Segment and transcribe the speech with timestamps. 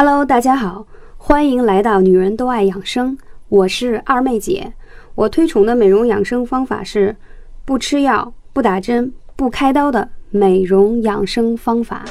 [0.00, 4.72] Hello，大家好，欢迎来到女人都爱养生，我是二妹姐。
[5.16, 7.16] 我推崇的美容养生方法是
[7.64, 12.04] 不吃药、不打针、不开刀的美容养生方法。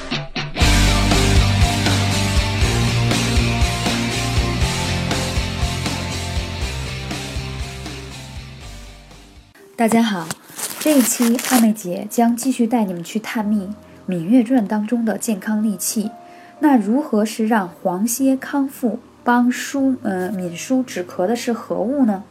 [9.77, 10.27] 大家好，
[10.81, 13.69] 这一期二妹姐将继续带你们去探秘
[14.11, 16.11] 《芈月传》当中的健康利器。
[16.60, 22.24] 那如何是让黄歇康复、帮舒呃敏舒止咳的是何物呢？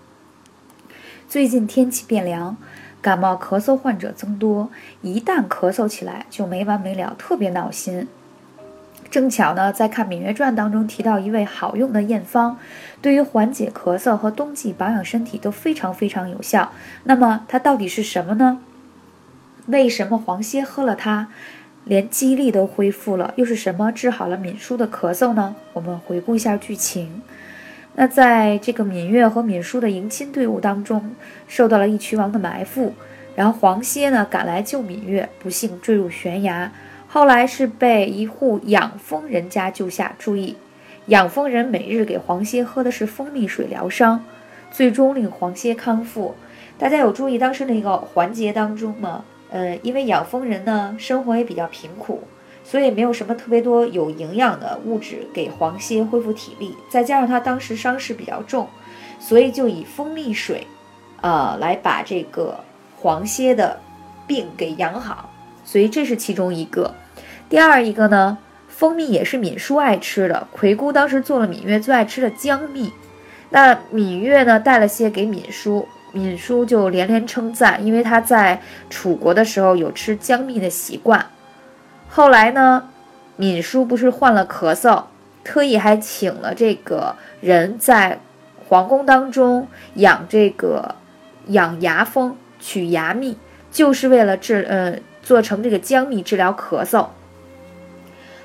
[1.29, 2.57] 最近天气变凉，
[3.01, 4.71] 感冒咳嗽患者增多，
[5.03, 8.09] 一旦咳嗽起来就没完没了，特别闹心。
[9.09, 12.59] 正巧呢，在看《芈月传》当中提到一味好用的验方，
[13.01, 16.73] 对于缓解咳嗽和冬季保养身体都非常非常有效。
[17.05, 18.59] 那么它到底是什么呢？
[19.67, 21.29] 为什么黄歇喝了它？
[21.89, 25.55] 连记忆力都恢复了，又是什么治好了敏叔的咳嗽呢？
[25.73, 27.23] 我们回顾一下剧情。
[27.95, 31.15] 那在这个芈月和芈舒的迎亲队伍当中，
[31.47, 32.93] 受到了义渠王的埋伏，
[33.37, 36.73] 然后黄歇呢赶来救芈月，不幸坠入悬崖，
[37.07, 40.13] 后来是被一户养蜂人家救下。
[40.19, 40.57] 注意，
[41.07, 44.25] 养蜂人每日给黄歇喝的是蜂蜜水疗伤，
[44.73, 46.35] 最终令黄歇康复。
[46.77, 49.25] 大家有注意当时那个环节当中吗？
[49.51, 52.23] 呃，因为养蜂人呢，生活也比较贫苦，
[52.65, 56.75] 所以没有什么特别多有营养的物质给黄歇恢复体力。
[56.91, 58.69] 再加上他当时伤势比较重，
[59.21, 60.67] 所以就以蜂蜜水，
[61.21, 62.59] 呃，来把这个
[62.97, 63.79] 黄歇的
[64.27, 65.31] 病给养好。
[65.65, 66.95] 所以这是其中一个。
[67.49, 68.39] 第二一个呢，
[68.69, 70.47] 蜂蜜也是敏舒爱吃的。
[70.53, 72.93] 葵姑当时做了芈月最爱吃的姜蜜，
[73.51, 75.87] 那芈月呢带了些给敏舒。
[76.17, 81.27] 敏叔就连连称赞，因为他在楚国的时候有吃姜蜜的习惯。
[82.09, 82.89] 后来呢，
[83.37, 85.05] 敏叔不是患了咳嗽，
[85.45, 88.19] 特意还请了这个人在
[88.67, 90.95] 皇宫当中养这个
[91.49, 93.37] 养牙蜂，取牙蜜，
[93.71, 97.09] 就是为了治呃做成这个姜蜜治疗咳嗽。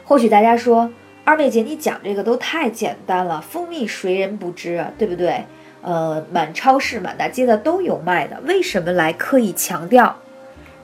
[0.04, 0.92] 或许大家说
[1.24, 5.46] 二妹姐你讲这个都太简单了，蜂蜜谁人不知，对不对？
[5.82, 10.16] 呃，满超市、满大街的都有卖的，为什么来刻意强调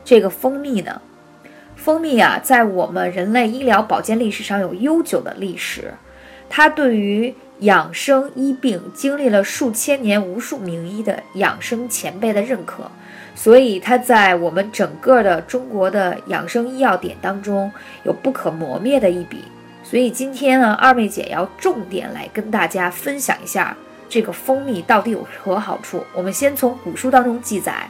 [0.03, 1.01] 这个蜂蜜呢？
[1.75, 5.93] 蜂蜜啊，在我们人类医疗保健历史上有悠久的历史，
[6.49, 12.89] 它对于养生医病经历了数千年、无数名医的养生前辈的认可，
[13.35, 17.71] 所以它在我们整个的中国的养生医药典当中
[18.03, 19.43] 有不可磨灭的一笔。
[19.83, 23.77] 所以今天呢，二妹姐要重点来跟大家分享一下。
[24.09, 26.03] 这个蜂蜜到底有何好处？
[26.13, 27.89] 我们先从古书当中记载，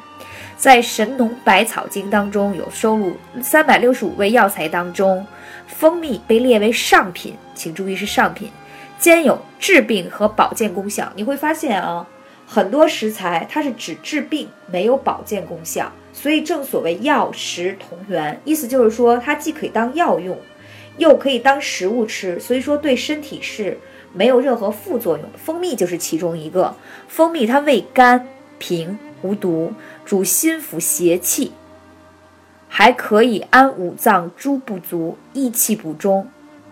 [0.58, 5.26] 在《神农百草经》当中有收录三百六十五味药材当中，
[5.68, 8.50] 蜂蜜被列为上品，请注意是上品，
[8.98, 11.12] 兼有治病和保健功效。
[11.16, 12.08] 你会发现啊，
[12.48, 20.36] 很多食材它是只治病，没有保健功效，所以正所谓药食同源，意思就是说它既可以当药用，
[20.98, 23.78] 又可以当食物吃，所以说对身体是。
[24.14, 26.76] 没有任何副作用，蜂蜜就是其中一个。
[27.08, 29.74] 蜂蜜它味甘平无毒，
[30.06, 31.52] 主心腹邪气，
[32.68, 36.28] 还可以安五脏诸不足，益气补中，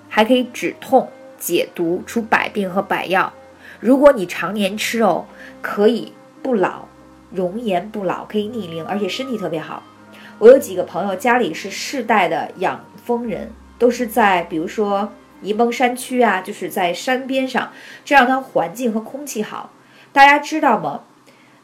[0.09, 3.31] 还可以止痛解毒，除百病和百药。
[3.79, 5.25] 如果你常年吃哦，
[5.61, 6.85] 可以不老，
[7.31, 9.83] 容颜不老，可以逆龄，而且身体特别好。
[10.39, 15.11] 我有几个朋友家里是世代的养蜂人，都是在比如说。
[15.43, 17.71] 沂蒙山区啊，就是在山边上，
[18.03, 19.71] 这样它环境和空气好。
[20.11, 21.01] 大家知道吗？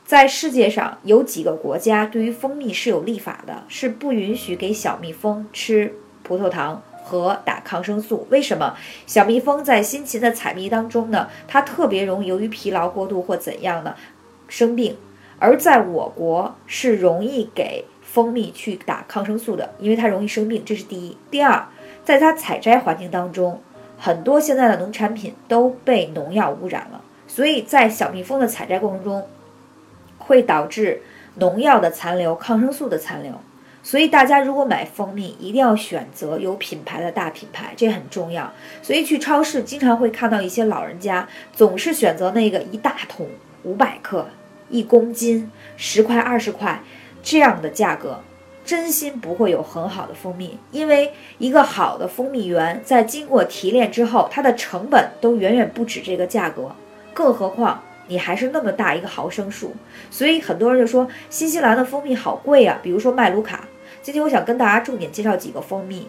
[0.06, 8.28] 在世界上有几个国家对于蜂蜜是有立法的，是不允许给小蜜蜂吃葡萄糖和打抗生素。
[8.30, 8.76] 为什么？
[9.08, 13.96] 小蜜蜂在辛勤的采蜜当中呢，它特别容易由于疲劳过度或怎样呢
[14.50, 14.98] 生病，
[15.40, 21.16] 而在我国是容易给蜂蜜去打抗生素的，因为它容易生病，这是第一。
[21.30, 21.66] 第二，
[22.04, 23.62] 在它采摘环境当中。
[24.04, 29.28] 很多现在的农产品都被农药污染了，所以在小蜜蜂的采摘过程中，
[30.18, 31.04] 会导致
[31.36, 33.32] 农药的残留、抗生素的残留。
[33.84, 38.52] 所以大家如果买蜂蜜，一定要选择有品牌的大品牌，这很重要。
[38.82, 43.28] 所以去超市经常会看到一些老人家总是选择那个一大桶
[43.62, 44.28] 五百克、
[44.72, 46.82] 一公斤十块、二十块
[47.22, 48.20] 这样的价格。
[48.72, 56.74] 真心不会有很好的蜂蜜，因为一个好的蜂蜜源在经过提炼之后，它的成本都远远不止这个价格，
[57.14, 59.76] 更何况你还是那么大一个毫升数，
[60.10, 63.68] 所以很多人就说新西兰的蜂蜜好贵啊，比如说麦卢卡。
[64.02, 66.08] 今天我想跟大家重点介绍几个蜂蜜，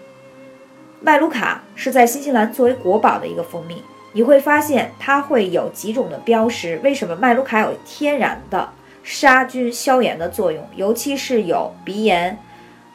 [1.00, 3.82] 麦卢卡是在新西兰作为国宝的一个蜂蜜，
[4.12, 6.79] 你会发现它会有几种的标识。
[6.85, 8.69] 为什么麦卢卡有天然的
[9.03, 10.64] 杀菌消炎的作用？
[10.76, 12.38] 尤其是有鼻炎、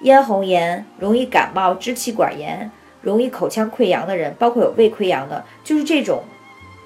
[0.01, 2.69] 咽喉炎、容易感冒、支气管炎、
[3.01, 6.23] 容易口腔溃疡的人，包括有胃溃疡的，就是这种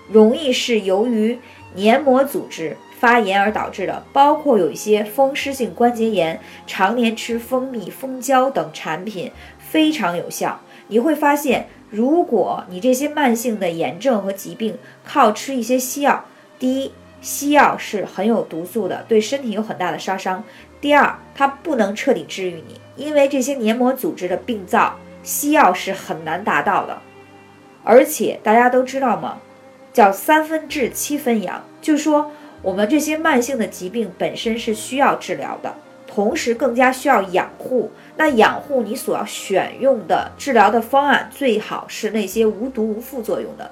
[0.10, 1.40] 容易是由于
[1.76, 10.62] 黏膜组织发炎而导致的，包括有一些风湿性关节炎，常年吃蜂蜜、蜂胶等产品非常有效。
[10.88, 16.26] 你会发现，如果你这些慢性的炎症和疾病靠吃一些西药，
[16.60, 16.92] 第一，
[17.22, 20.44] 西药是很有毒素的，对身体有很大的杀伤；
[20.82, 26.98] 第二，它不能彻底治愈你，因为这些黏膜组织的病灶，西药是很难达到的。
[27.84, 29.38] 而且大家都知道吗？
[29.94, 32.32] 叫三分治七分养，就说
[32.62, 35.76] 我们这些慢性的疾病本身是需要治疗的。
[36.08, 43.72] 同时更加需要养护，那养护你所要选用的治疗的方案最好是那些无毒无副作用的。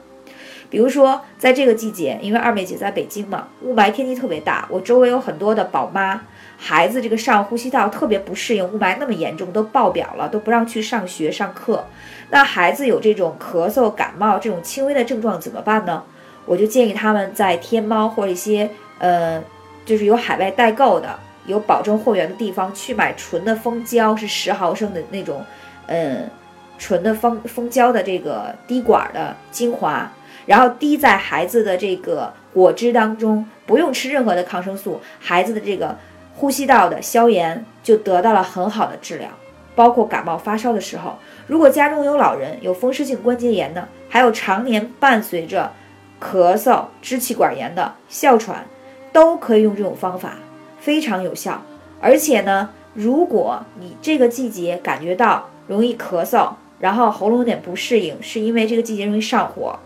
[0.70, 6.22] 比如说，在这个季节，因为二妹姐在北京嘛，雾霾天气特别大，我周围有很多的宝妈，
[6.60, 11.86] 孩子这个上呼吸道特别不适应，雾霾那么严重，都爆表了，都不让去上学上课。
[12.30, 16.04] 那孩子有这种咳嗽、感冒这种轻微的症状怎么办呢？
[16.46, 19.42] 我就建议他们在天猫或者一些呃，
[19.86, 21.18] 就是有海外代购的。
[21.46, 25.44] 有保证货源的地方去买纯的蜂胶，是十毫升的那种，
[25.88, 26.30] 嗯，
[26.78, 30.12] 纯的蜂蜂胶的这个滴管的精华，
[30.46, 35.98] 然后滴在孩子的这个果汁当中，不用吃任何的抗生素，孩子的这个
[36.40, 39.28] 呼吸道的消炎就得到了很好的治疗。
[39.76, 45.74] 包括感冒发烧的时候，如果家中有老人有风湿性关节炎的，还有常年伴随着
[46.22, 48.66] 咳嗽、支气管炎的哮喘，
[49.12, 50.36] 都可以用这种方法。
[50.80, 51.62] 非常有效，
[52.00, 59.78] 而且呢，如果你这个季节感觉到容易咳嗽，然后喉咙有点不适应，是因为这个季节容易上火，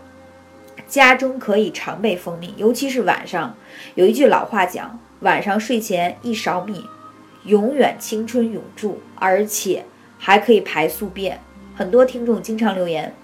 [0.86, 3.54] 家中可以常备蜂蜜，尤其是晚上。
[3.96, 6.84] 有一句老话讲，晚上睡前一勺蜜，
[7.44, 9.86] 永远青春永驻，而且
[10.18, 11.40] 还可以排宿便。
[11.74, 13.14] 很多听众经常留言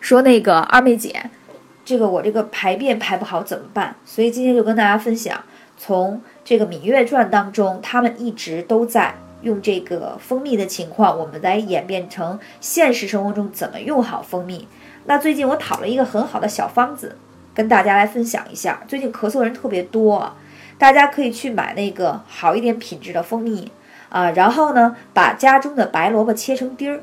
[0.00, 1.30] 说，那个二妹姐，
[1.84, 3.94] 这个我这个排便排不好怎么办？
[4.06, 5.44] 所以今天就跟大家分享。
[5.76, 14.66] 从这个《芈月传》当中，他们一直都在用这个蜂蜜的情况，我们来演变成现实生活中怎么用好蜂蜜。
[15.04, 17.18] 那最近我讨了一个很好的小方子，
[17.54, 18.82] 跟大家来分享一下。
[18.88, 20.34] 最近咳嗽人特别多，
[20.78, 23.70] 大家可以去买那个好一点品质的蜂蜜
[24.08, 27.02] 啊，然后呢，把家中的白萝卜切成丁儿，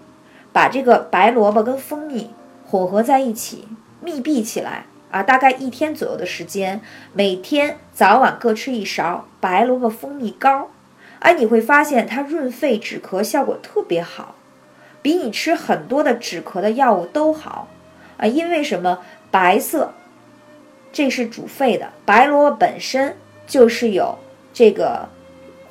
[0.52, 2.32] 把这个白萝卜跟蜂蜜
[2.66, 3.68] 混合在一起，
[4.02, 4.86] 密闭起来。
[5.12, 6.80] 啊，大概一天左右的时间，
[7.12, 10.70] 每天早晚各吃一勺白萝卜蜂蜜膏，
[11.20, 14.36] 哎，你会发现它润肺止咳效果特别好，
[15.02, 17.68] 比你吃很多的止咳的药物都好
[18.16, 18.26] 啊。
[18.26, 19.00] 因为什么？
[19.30, 19.94] 白色，
[20.94, 24.18] 这是主肺的，白萝卜本身就是有
[24.54, 25.08] 这个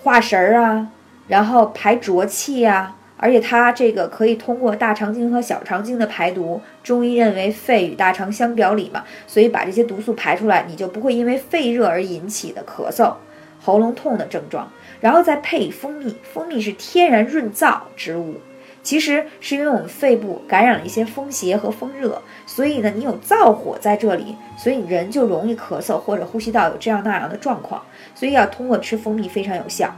[0.02, 0.88] 化神儿啊，
[1.28, 2.96] 然后排浊气呀。
[3.22, 13.12] 而且它这个可以通过大肠经和小肠经的排毒，中医认为肺与大肠相表里嘛，所以把这些毒素排出来，你就不会因为肺热而引起的咳嗽、
[13.60, 14.72] 喉咙痛的症状。
[15.02, 18.40] 然后再配以蜂蜜，蜂蜜是天然润燥之物，
[18.82, 27.82] 其实是因为我们肺部感染了一些风邪和风热，所以呢，你有燥火在这里，所以人就容易咳嗽或者呼吸道有这样那样的状况，
[28.14, 29.94] 所以要通过吃蜂蜜非常有效，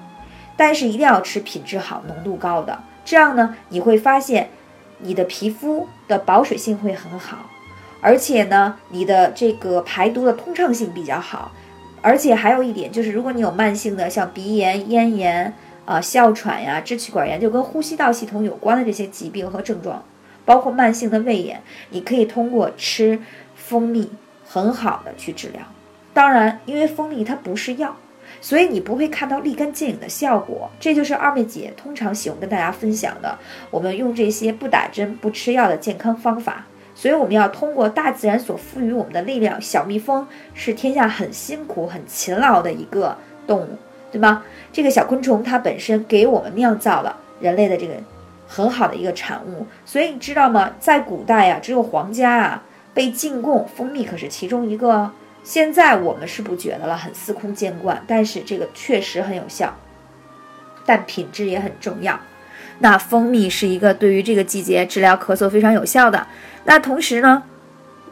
[0.57, 2.79] 但是一定要吃品质好、浓度高的。
[3.05, 4.51] 这样呢，你会发现
[4.99, 7.39] 你的皮肤的保水性会很好，
[8.01, 11.53] 而且呢，你的这个排毒的通畅性比较好，
[12.01, 20.05] 而且还有一点就是，如果你有慢性的像鼻炎、咽炎啊、哮喘呀、支气管炎，就跟呼吸道系统有关的这些疾病和症状，
[20.45, 23.21] 包括慢性的胃炎，你可以通过吃
[23.55, 24.11] 蜂蜜
[24.45, 25.62] 很好的去治疗。
[26.12, 27.97] 当然，因为蜂蜜它不是药。
[28.41, 33.39] 所以你不会看到立竿见影的效果，这就是二妹姐通常喜欢跟大家分享的。
[33.71, 36.65] 我们用这些不打针、不吃药的健康方法。
[36.95, 39.61] 所以我们要通过大自然所赋予我们的力量。
[39.61, 43.79] 小蜜蜂是天下很辛苦、很勤劳的一个动物，
[44.12, 44.45] 对吗？
[44.73, 47.95] 这个小昆虫它本身给我们酿造了人类的这个
[48.47, 49.66] 很好的一个产物。
[49.85, 50.71] 所以你知道吗？
[50.78, 52.62] 在古代啊，只有皇家啊
[52.95, 55.11] 被进贡蜂蜜，可是其中一个。
[55.45, 59.75] 现在我们是不觉得了，很司空见惯，但是这个确实很有效，
[60.87, 62.21] 但品质也很重要。
[62.78, 66.28] 那蜂蜜是一个对于这个季节治疗咳嗽非常有效的。
[66.64, 67.42] 那同时呢，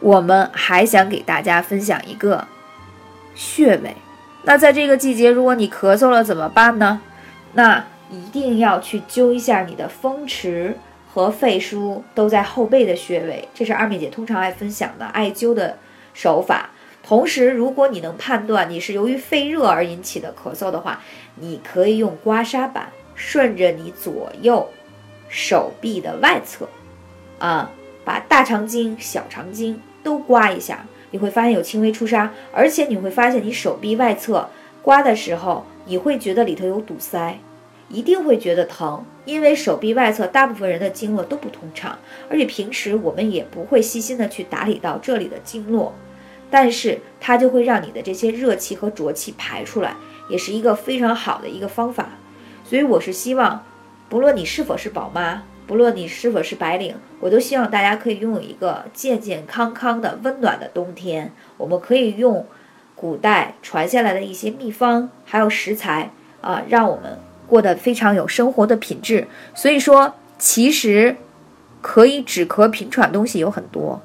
[0.00, 2.48] 我们还想给大家分享一个
[3.36, 3.94] 穴位。
[4.42, 7.00] 那在这个季节，如果你咳嗽了怎么办呢？
[7.52, 10.76] 那一定要去灸一下你的风池
[11.12, 15.78] 和肺腧都在后背的穴位，这是二妹姐通常爱分享的艾灸的
[16.14, 16.70] 手法。
[17.02, 21.00] 同时，如果你能判断你是由于肺热而引起的咳嗽的话，
[21.36, 24.68] 你可以用刮痧板顺着你左右
[25.28, 26.68] 手臂的外侧，
[27.38, 27.70] 啊，
[28.04, 34.48] 把大肠经、小肠经都刮一下，你会发现有轻微出痧，而且你会发现你手臂外侧
[34.82, 37.38] 刮的时候，你会觉得里头有堵塞。
[37.92, 41.98] 一定会觉得疼，因为手臂外侧大部分人的经络都不通畅，
[42.28, 45.92] 而且平时我们也不会细心的去打理到这里的经络，
[46.48, 49.96] 但是它就会让你的这些热气和浊气排出来，
[50.28, 52.10] 也是一个非常好的一个方法。
[52.64, 53.64] 所以我是希望，
[54.08, 61.30] 不论你是否是宝妈，不论你是否是白领，我都希望大家可以拥有一个健健康康的温暖的冬天。
[61.56, 62.44] 我们可以用
[62.96, 66.10] 古代传下来的一些秘方，还有食材
[66.40, 67.16] 啊，让我们。
[67.46, 71.14] 过得非常有生活的品质，所以说其实
[71.80, 74.02] 可以止咳平喘东西有很多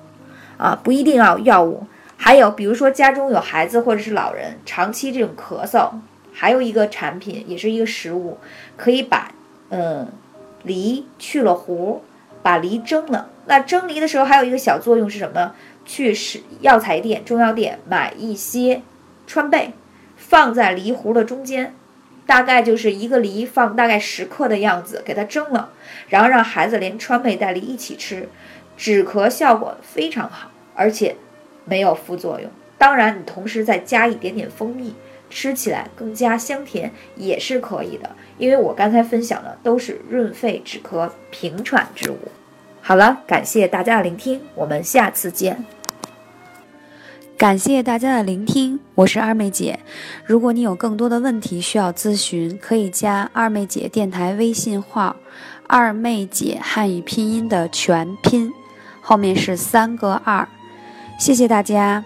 [0.57, 1.88] 啊，不一定要药物。
[2.15, 5.89] 还有比如说家中有孩子或者是老人长期这种咳嗽，
[6.31, 8.38] 还有一个产品也是一个食物，
[8.77, 9.31] 可以把
[9.69, 10.07] 嗯
[10.65, 12.01] 梨去了核，
[12.43, 13.29] 把梨蒸了。
[13.45, 15.53] 那蒸梨的时候还有一个小作用是什么？
[15.86, 18.81] 去是药材店、中药店买一些
[19.27, 19.74] 川贝，
[20.17, 21.74] 放在梨核的中间。
[22.25, 25.69] 大概就是一个梨放大概十克的样子，给它蒸了，
[26.10, 28.27] 然后让孩子连川贝带梨一起吃，
[28.75, 31.17] 止咳效果非常好，而且
[31.65, 32.50] 没有副作用。
[32.79, 34.95] 当然，你同时再加一点点蜂蜜，
[35.36, 38.10] 吃起来更加香甜也是可以的。
[38.38, 42.18] 因为我刚才分享的都是润肺止咳平喘之物。
[42.82, 45.65] 好了，感谢大家的聆听，我们下次见。
[47.38, 49.80] 感谢大家的聆听，我是二妹姐。
[50.24, 55.18] 如果你有更多的问题需要咨询，可以加二妹姐电台微信号
[55.68, 58.54] “二妹姐汉语拼音”的全拼，
[59.01, 60.48] 后面是三个二。
[61.20, 62.06] 谢谢大家，